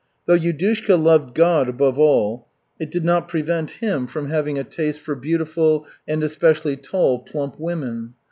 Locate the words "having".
4.31-4.57